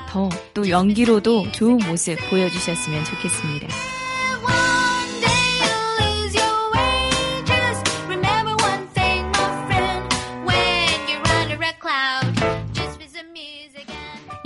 더 0.09 0.29
또 0.55 0.69
연기로도 0.69 1.51
좋은 1.51 1.79
모습 1.79 2.17
보여주셨으면 2.31 3.05
좋겠습니다. 3.05 3.67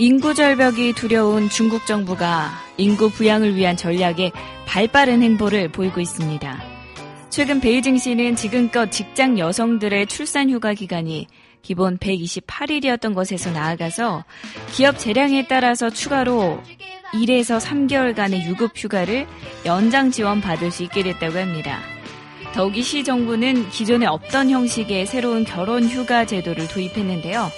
인구 0.08 0.32
절벽이 0.32 0.94
두려운 0.94 1.50
중국 1.50 1.84
정부가 1.84 2.50
인구 2.78 3.10
부양을 3.10 3.56
위한 3.56 3.76
전략에 3.76 4.32
발빠른 4.64 5.20
행보를 5.20 5.68
보이고 5.68 6.00
있습니다. 6.00 6.62
최근 7.28 7.60
베이징시는 7.60 8.34
지금껏 8.34 8.90
직장 8.90 9.38
여성들의 9.38 10.06
출산 10.06 10.48
휴가 10.48 10.72
기간이 10.72 11.26
기본 11.60 11.98
128일이었던 11.98 13.14
것에서 13.14 13.50
나아가서 13.50 14.24
기업 14.72 14.98
재량에 14.98 15.46
따라서 15.46 15.90
추가로 15.90 16.62
1에서 17.12 17.60
3개월간의 17.60 18.46
유급 18.46 18.70
휴가를 18.74 19.26
연장 19.66 20.10
지원 20.10 20.40
받을 20.40 20.70
수 20.70 20.84
있게 20.84 21.02
됐다고 21.02 21.38
합니다. 21.38 21.80
더욱이 22.54 22.80
시 22.80 23.04
정부는 23.04 23.68
기존에 23.68 24.06
없던 24.06 24.48
형식의 24.48 25.04
새로운 25.04 25.44
결혼 25.44 25.84
휴가 25.84 26.24
제도를 26.24 26.66
도입했는데요. 26.66 27.50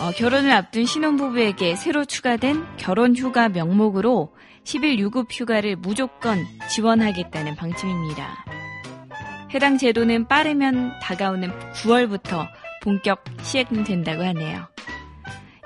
어, 0.00 0.10
결혼을 0.10 0.50
앞둔 0.50 0.86
신혼부부에게 0.86 1.76
새로 1.76 2.04
추가된 2.04 2.64
결혼 2.76 3.14
휴가 3.16 3.48
명목으로 3.48 4.34
10일 4.64 4.98
유급 4.98 5.28
휴가를 5.30 5.76
무조건 5.76 6.44
지원하겠다는 6.68 7.54
방침입니다. 7.54 8.44
해당 9.54 9.78
제도는 9.78 10.26
빠르면 10.26 10.98
다가오는 11.00 11.50
9월부터 11.74 12.48
본격 12.82 13.24
시행된다고 13.42 14.22
하네요. 14.22 14.66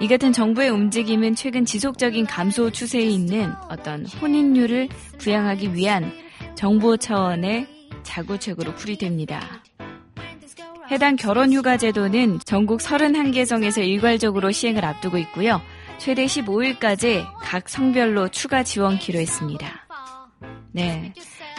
이 0.01 0.07
같은 0.07 0.33
정부의 0.33 0.69
움직임은 0.69 1.35
최근 1.35 1.65
지속적인 1.65 2.27
감소 2.27 2.71
추세에 2.71 3.03
있는 3.03 3.53
어떤 3.69 4.07
혼인율을 4.07 4.89
부양하기 5.19 5.75
위한 5.75 6.13
정부 6.55 6.97
차원의 6.97 7.67
자구책으로 8.05 8.75
풀이됩니다. 8.75 9.58
해당 10.91 11.17
결혼휴가 11.17 11.77
제도는 11.77 12.41
전국 12.45 12.81
31개 12.81 13.45
성에서 13.45 13.83
일괄적으로 13.83 14.51
시행을 14.51 14.85
앞두고 14.85 15.19
있고요. 15.19 15.61
최대 15.99 16.25
15일까지 16.25 17.27
각 17.43 17.69
성별로 17.69 18.29
추가 18.29 18.63
지원키로 18.63 19.19
했습니다. 19.19 19.87
네. 20.73 21.13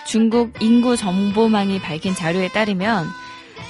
중국 0.08 0.54
인구 0.62 0.98
정보망이 0.98 1.80
밝힌 1.80 2.15
자료에 2.15 2.48
따르면 2.48 3.06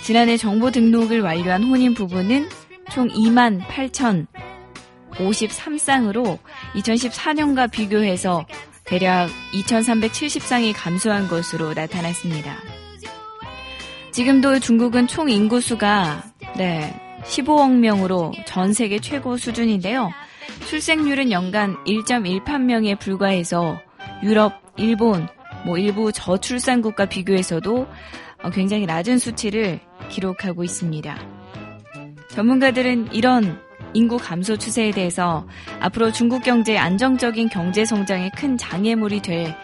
지난해 0.03 0.37
정보 0.37 0.71
등록을 0.71 1.21
완료한 1.21 1.63
혼인 1.63 1.93
부부는 1.93 2.47
총 2.91 3.09
2만 3.09 3.59
8천 3.61 4.27
53쌍으로 5.11 6.39
2014년과 6.75 7.69
비교해서 7.69 8.45
대략 8.85 9.29
2,370쌍이 9.53 10.73
감소한 10.75 11.27
것으로 11.27 11.73
나타났습니다. 11.73 12.78
지금도 14.11 14.59
중국은 14.59 15.07
총 15.07 15.29
인구수가 15.29 16.23
네, 16.57 16.93
15억 17.23 17.77
명으로 17.77 18.33
전 18.45 18.73
세계 18.73 18.99
최고 18.99 19.37
수준인데요. 19.37 20.11
출생률은 20.67 21.31
연간 21.31 21.75
1.18명에 21.85 22.99
불과해서 22.99 23.79
유럽, 24.23 24.53
일본, 24.77 25.27
뭐 25.65 25.77
일부 25.77 26.11
저출산국과 26.11 27.05
비교해서도 27.05 27.87
어, 28.41 28.49
굉장히 28.49 28.85
낮은 28.85 29.19
수치를 29.19 29.79
기록하고 30.09 30.63
있습니다. 30.63 31.17
전문가들은 32.29 33.13
이런 33.13 33.59
인구 33.93 34.17
감소 34.17 34.57
추세에 34.57 34.91
대해서 34.91 35.47
앞으로 35.79 36.11
중국 36.11 36.43
경제의 36.43 36.77
안정적인 36.77 37.49
경제 37.49 37.85
성장에 37.85 38.29
큰 38.35 38.57
장애물이 38.57 39.21
될 39.21 39.55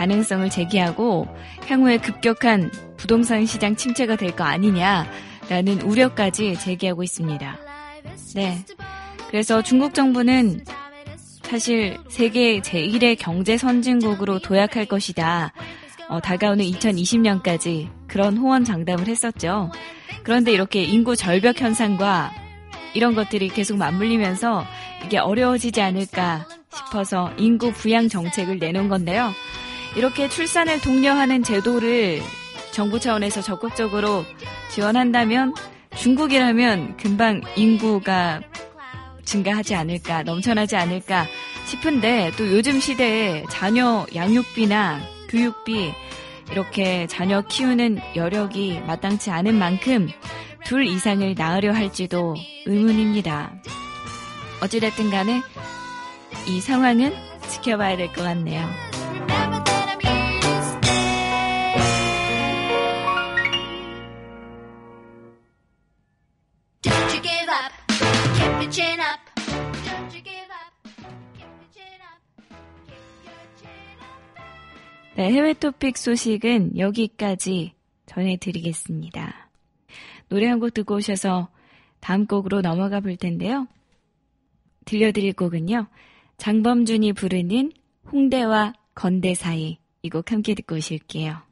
가능성을 0.00 0.48
제기하고 0.48 1.28
향후에 1.66 1.98
급격한 1.98 2.70
부동산 2.96 3.44
시장 3.44 3.76
침체가 3.76 4.16
될 4.16 4.30
거 4.30 4.44
아니냐라는 4.44 5.82
우려까지 5.82 6.56
제기하고 6.58 7.02
있습니다. 7.02 7.58
네. 8.34 8.64
그래서 9.28 9.60
중국 9.60 9.92
정부는 9.92 10.64
사실 11.42 11.98
세계 12.08 12.60
제1의 12.60 13.18
경제 13.18 13.58
선진국으로 13.58 14.38
도약할 14.38 14.86
것이다. 14.86 15.52
어, 16.08 16.20
다가오는 16.20 16.64
2020년까지 16.64 17.90
그런 18.06 18.38
호언 18.38 18.64
장담을 18.64 19.06
했었죠. 19.06 19.70
그런데 20.22 20.52
이렇게 20.52 20.82
인구 20.82 21.14
절벽 21.14 21.60
현상과 21.60 22.32
이런 22.94 23.14
것들이 23.14 23.48
계속 23.48 23.76
맞물리면서 23.76 24.64
이게 25.04 25.18
어려워지지 25.18 25.82
않을까 25.82 26.46
싶어서 26.72 27.32
인구 27.36 27.72
부양 27.72 28.08
정책을 28.08 28.58
내놓은 28.58 28.88
건데요. 28.88 29.32
이렇게 29.96 30.28
출산을 30.28 30.80
독려하는 30.80 31.42
제도를 31.42 32.22
정부 32.72 33.00
차원에서 33.00 33.42
적극적으로 33.42 34.24
지원한다면 34.70 35.54
중국이라면 35.96 36.96
금방 36.96 37.40
인구가 37.56 38.40
증가하지 39.24 39.74
않을까, 39.74 40.22
넘쳐나지 40.22 40.76
않을까 40.76 41.26
싶은데 41.66 42.32
또 42.36 42.48
요즘 42.50 42.80
시대에 42.80 43.44
자녀 43.50 44.06
양육비나 44.14 45.00
교육비 45.28 45.92
이렇게 46.50 47.06
자녀 47.06 47.42
키우는 47.42 48.00
여력이 48.16 48.80
마땅치 48.86 49.30
않은 49.30 49.56
만큼 49.56 50.08
둘 50.64 50.86
이상을 50.86 51.34
낳으려 51.36 51.72
할지도 51.72 52.34
의문입니다. 52.66 53.52
어찌됐든 54.62 55.10
간에 55.10 55.42
이 56.48 56.60
상황은 56.60 57.14
지켜봐야 57.48 57.96
될 57.96 58.08
것 58.12 58.22
같네요. 58.22 58.68
네, 75.16 75.32
해외 75.32 75.52
토픽 75.54 75.98
소식은 75.98 76.78
여기까지 76.78 77.74
전해드리겠습니다. 78.06 79.50
노래 80.28 80.46
한 80.46 80.60
곡 80.60 80.72
듣고 80.74 80.96
오셔서 80.96 81.48
다음 82.00 82.26
곡으로 82.26 82.60
넘어가 82.62 83.00
볼 83.00 83.16
텐데요. 83.16 83.66
들려드릴 84.84 85.32
곡은요. 85.34 85.86
장범준이 86.38 87.12
부르는 87.12 87.72
홍대와 88.12 88.74
건대 88.94 89.34
사이 89.34 89.78
이 90.02 90.08
곡 90.08 90.32
함께 90.32 90.54
듣고 90.54 90.76
오실게요. 90.76 91.49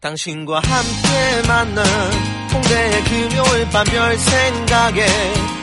당신과 0.00 0.60
함께 0.60 1.48
만난 1.48 1.84
홍대의 2.52 3.04
금요일 3.04 3.68
밤 3.70 3.84
별 3.84 4.16
생각에 4.16 5.06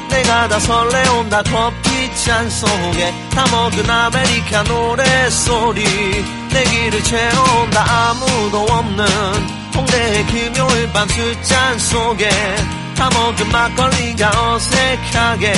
내가 0.09 0.47
다 0.49 0.59
설레온다. 0.59 1.41
커피잔 1.43 2.49
속에 2.49 3.13
다 3.31 3.45
먹은 3.49 3.89
아메리카노 3.89 4.73
노래소리. 4.73 5.83
내 6.51 6.63
귀를 6.63 7.01
채워온다. 7.03 7.85
아무도 7.87 8.59
없는 8.59 9.05
홍대의 9.75 10.25
금요일 10.27 10.91
밤 10.91 11.07
술잔 11.07 11.79
속에 11.79 12.29
다 12.97 13.09
먹은 13.09 13.49
막걸리가 13.51 14.53
어색하게 14.53 15.53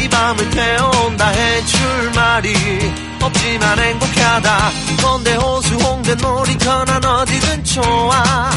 이 0.00 0.08
밤을 0.08 0.50
태운다. 0.50 1.28
해줄 1.28 2.10
말이 2.14 3.11
없지만 3.22 3.78
행복하다. 3.78 4.70
건대 5.02 5.34
호수 5.34 5.74
홍대 5.76 6.14
놀이터 6.14 6.84
난 6.84 7.04
어디든 7.04 7.64
좋아. 7.64 8.50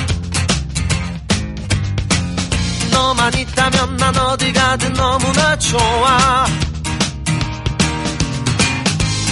너만 2.92 3.34
있다면 3.34 3.98
난 3.98 4.18
어디 4.18 4.52
가든 4.52 4.94
너무나 4.94 5.58
좋아. 5.58 6.46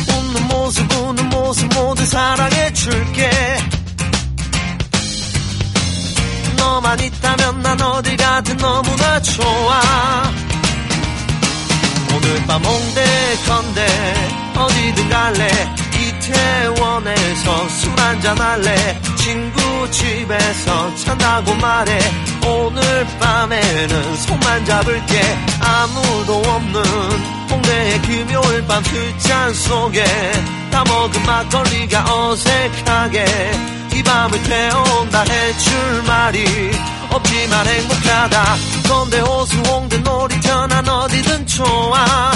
웃는 0.09 0.47
모습 0.47 0.91
우는 0.91 1.29
모습 1.29 1.73
모두 1.73 2.05
사랑해 2.05 2.73
줄게. 2.73 3.31
너만 6.57 6.99
있다면 6.99 7.61
난 7.61 7.81
어디 7.81 8.15
가든 8.15 8.57
너무나 8.57 9.21
좋아. 9.21 9.81
오늘 12.15 12.45
밤 12.45 12.63
홍대 12.63 13.37
건대 13.47 14.42
어디든 14.55 15.09
갈래. 15.09 15.47
이태원에서 15.99 17.69
술 17.69 17.99
한잔 17.99 18.37
할래. 18.37 19.01
친구 19.17 19.89
집에서 19.91 20.95
잔다고 20.97 21.53
말해. 21.55 21.99
오늘 22.45 23.07
밤에는 23.19 24.15
손만 24.17 24.65
잡을게. 24.65 25.21
아무도 25.59 26.35
없는 26.37 26.83
홍대의 27.49 28.01
금요일 28.01 28.65
밤 28.67 28.83
술잔 28.83 29.53
속에 29.53 30.03
다 30.71 30.83
먹은 30.83 31.23
막걸리가 31.23 32.05
어색하게 32.13 33.25
이 33.95 34.03
밤을 34.03 34.43
태운다 34.43 35.21
해줄 35.21 36.03
말이 36.07 36.71
없지만 37.11 37.67
행복하다. 37.67 38.55
건대 38.89 39.19
호수 39.19 39.57
홍대 39.61 39.97
놀이터 39.97 40.67
난 40.67 40.87
어디든 40.87 41.45
좋아 41.47 42.31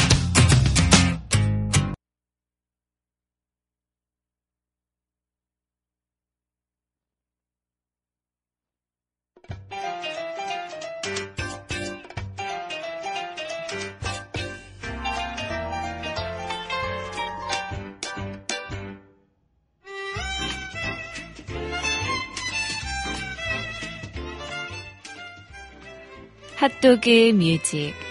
핫도그 26.57 27.33
뮤직 27.33 28.06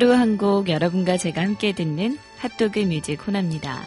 하루 0.00 0.14
한 0.14 0.38
곡 0.38 0.70
여러분과 0.70 1.18
제가 1.18 1.42
함께 1.42 1.72
듣는 1.72 2.16
핫도그 2.38 2.78
뮤직 2.78 3.26
호나입니다. 3.26 3.82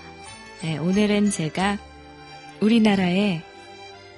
네, 0.62 0.78
오늘은 0.78 1.32
제가 1.32 1.80
우리나라의 2.60 3.41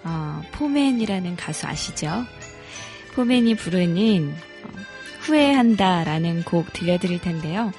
어, 0.04 0.42
포맨이라는 0.52 1.38
가수 1.38 1.68
아시죠? 1.68 2.26
포맨이 3.14 3.56
부르는 3.56 4.30
어, 4.30 4.68
후회한다라는 5.22 6.44
곡 6.44 6.74
들려드릴 6.74 7.22
텐데요. 7.22 7.72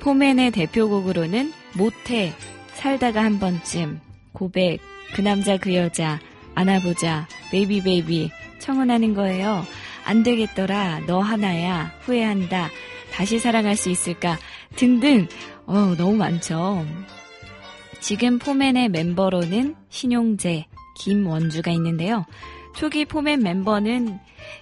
포맨의 0.00 0.50
대표곡으로는 0.50 1.52
모태, 1.74 2.32
살다가 2.74 3.22
한 3.22 3.38
번쯤, 3.38 4.00
고백, 4.32 4.80
그 5.14 5.20
남자 5.20 5.56
그 5.56 5.72
여자, 5.76 6.18
안아보자, 6.56 7.28
Baby 7.52 7.84
Baby 7.84 8.32
청혼하는 8.58 9.14
거예요. 9.14 9.64
안 10.04 10.24
되겠더라, 10.24 11.02
너 11.06 11.20
하나야, 11.20 11.92
후회한다, 12.00 12.68
다시 13.12 13.38
사랑할 13.38 13.76
수 13.76 13.90
있을까 13.90 14.38
등등 14.76 15.28
어, 15.66 15.94
너무 15.96 16.16
많죠. 16.16 16.84
지금 18.00 18.38
포맨의 18.38 18.88
멤버로는 18.88 19.76
신용재, 19.88 20.66
김원주가 20.96 21.70
있는데요. 21.72 22.24
초기 22.74 23.04
포맨 23.04 23.40
멤버는 23.40 24.18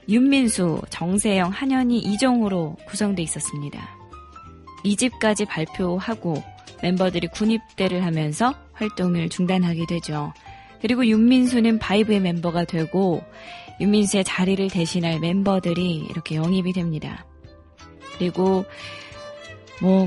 윤민수, 0.09 0.83
정세영, 0.91 1.51
한현희, 1.51 1.99
이정호로 1.99 2.77
구성돼 2.87 3.23
있었습니다. 3.23 3.81
2집까지 4.85 5.47
발표하고 5.47 6.43
멤버들이 6.83 7.29
군입대를 7.29 8.05
하면서 8.05 8.55
활동을 8.73 9.29
중단하게 9.29 9.87
되죠. 9.87 10.33
그리고 10.81 11.07
윤민수는 11.07 11.79
바이브의 11.79 12.21
멤버가 12.21 12.65
되고 12.65 13.23
윤민수의 13.81 14.25
자리를 14.25 14.69
대신할 14.69 15.21
멤버들이 15.21 15.97
이렇게 16.11 16.37
영입이 16.37 16.73
됩니다. 16.73 17.25
그리고 18.21 18.67
뭐 19.81 20.07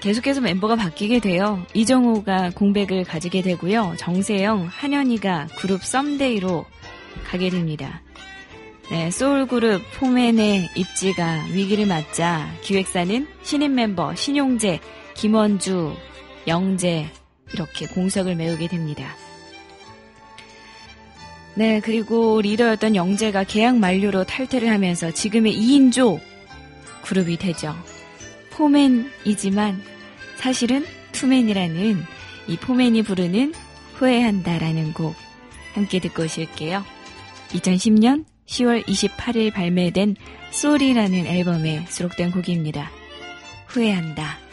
계속해서 0.00 0.42
멤버가 0.42 0.76
바뀌게 0.76 1.20
돼요. 1.20 1.64
이정호가 1.72 2.50
공백을 2.50 3.02
가지게 3.04 3.40
되고요. 3.40 3.94
정세영, 3.96 4.66
한현희가 4.70 5.48
그룹 5.56 5.82
썸데이로 5.82 6.66
가게 7.24 7.48
됩니다. 7.48 8.02
네, 8.90 9.10
소울그룹 9.10 9.82
포맨의 9.94 10.68
입지가 10.76 11.46
위기를 11.52 11.86
맞자 11.86 12.54
기획사는 12.60 13.26
신인 13.42 13.74
멤버 13.74 14.14
신용재, 14.14 14.78
김원주, 15.14 15.96
영재 16.46 17.10
이렇게 17.54 17.86
공석을 17.86 18.36
메우게 18.36 18.68
됩니다. 18.68 19.16
네, 21.54 21.80
그리고 21.80 22.42
리더였던 22.42 22.94
영재가 22.94 23.44
계약 23.44 23.78
만료로 23.78 24.24
탈퇴를 24.24 24.68
하면서 24.68 25.10
지금의 25.10 25.54
2인조 25.54 26.35
그룹이 27.06 27.36
되죠. 27.36 27.74
포맨이지만 28.50 29.82
사실은 30.36 30.84
투맨이라는 31.12 32.02
이 32.48 32.56
포맨이 32.56 33.02
부르는 33.02 33.54
후회한다라는 33.94 34.92
곡 34.92 35.14
함께 35.74 36.00
듣고 36.00 36.24
오실게요. 36.24 36.84
2010년 37.48 38.24
10월 38.46 38.84
28일 38.84 39.52
발매된 39.52 40.16
소리라는 40.50 41.26
앨범에 41.26 41.86
수록된 41.88 42.30
곡입니다. 42.30 42.90
후회한다. 43.66 44.45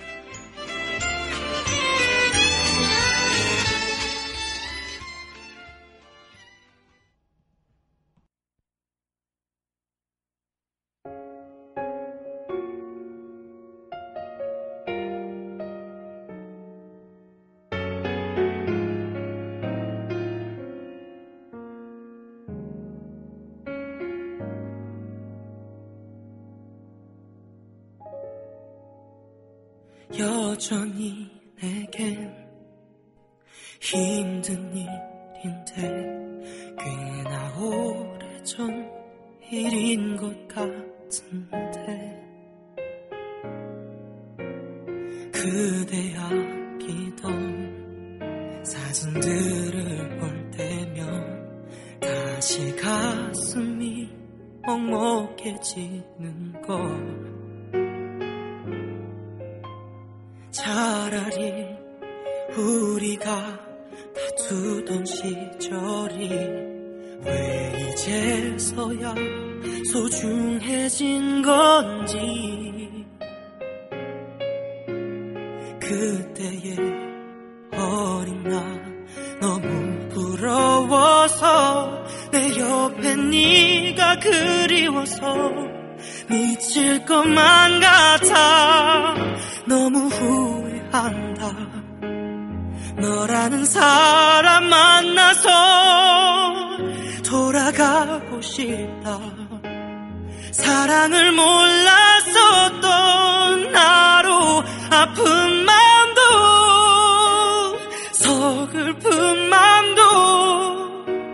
우리가 62.58 63.60
다투던 64.16 65.06
시절이 65.06 66.30
왜 67.26 67.92
이제서야 67.92 69.16
소중해진 69.92 71.42
건지 71.42 72.18
그때의 75.80 76.78
어린 77.72 78.44
나 78.44 78.62
너무 79.42 80.10
부러워서 80.10 82.04
내 82.32 82.60
옆에 82.60 83.16
네가 83.16 84.20
그리워서 84.20 85.52
미칠 86.30 87.06
것만 87.06 87.80
같아. 87.80 89.16
너무 89.68 90.08
후회한다 90.08 91.73
너라는 93.04 93.66
사람 93.66 94.70
만나서 94.70 95.50
돌아가고 97.26 98.42
싶다. 98.42 99.20
사랑을 100.54 101.34
몰랐었던 101.34 102.82
나로 103.74 104.64
아픈 104.90 105.66
마음도 105.66 106.22
서글픈 108.14 109.50
마음도 109.50 110.02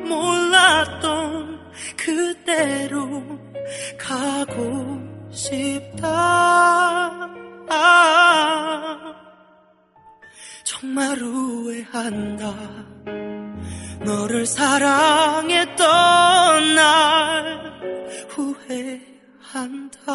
몰랐던 0.07 1.59
그대로 1.97 3.21
가고 3.99 4.97
싶다 5.31 6.49
정말 10.79 11.17
후회한다. 11.17 12.55
너를 14.05 14.45
사랑했던 14.45 15.85
날 16.75 17.59
후회한다 18.29 20.13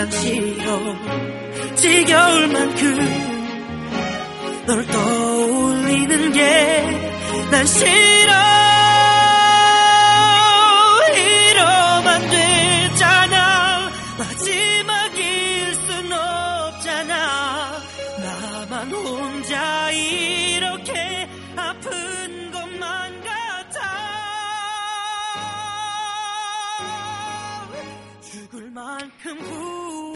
난 0.00 0.10
싫어 0.10 0.96
지겨울 1.76 2.48
만큼 2.48 2.98
널 4.66 4.86
떠올리는 4.86 6.32
게 6.32 7.10
난 7.50 7.66
싫어 7.66 8.59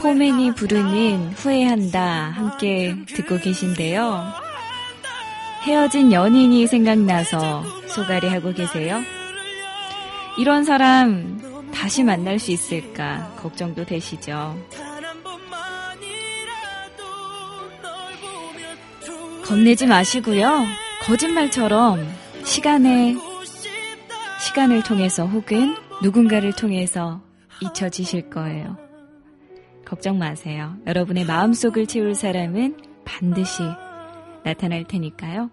포맨이 0.04 0.54
부르는 0.54 1.30
후회한다 1.30 2.30
함께 2.36 2.94
듣고 3.06 3.38
계신데요. 3.38 4.34
헤어진 5.62 6.12
연인이 6.12 6.66
생각나서 6.66 7.64
소가리 7.86 8.28
하고 8.28 8.52
계세요. 8.52 9.00
이런 10.36 10.62
사람 10.64 11.40
다시 11.72 12.04
만날 12.04 12.38
수 12.38 12.50
있을까 12.50 13.34
걱정도 13.36 13.86
되시죠. 13.86 14.62
겁내지 19.46 19.86
마시고요. 19.86 20.66
거짓말처럼 21.04 22.06
시간에. 22.44 23.16
시간을 24.38 24.82
통해서 24.82 25.24
혹은 25.24 25.74
누군가를 26.02 26.52
통해서 26.52 27.22
잊혀지실 27.62 28.28
거예요. 28.28 28.83
걱정 29.84 30.18
마세요. 30.18 30.76
여러분의 30.86 31.24
마음속을 31.24 31.86
채울 31.86 32.14
사람은 32.14 32.76
반드시 33.04 33.62
나타날 34.44 34.84
테니까요. 34.84 35.50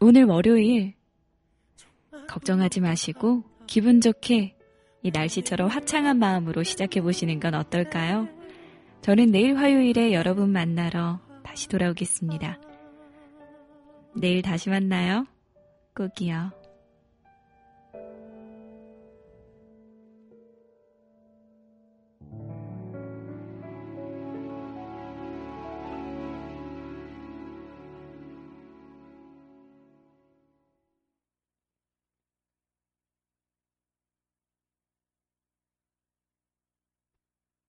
오늘 0.00 0.24
월요일 0.24 0.94
걱정하지 2.28 2.80
마시고 2.80 3.44
기분 3.66 4.00
좋게 4.00 4.56
이 5.02 5.10
날씨처럼 5.10 5.68
화창한 5.68 6.18
마음으로 6.18 6.62
시작해 6.62 7.00
보시는 7.00 7.40
건 7.40 7.54
어떨까요? 7.54 8.28
저는 9.02 9.32
내일 9.32 9.56
화요일에 9.56 10.12
여러분 10.12 10.50
만나러 10.50 11.20
다시 11.42 11.68
돌아오겠습니다. 11.68 12.60
내일 14.14 14.42
다시 14.42 14.70
만나요. 14.70 15.26
꼭이요. 15.94 16.61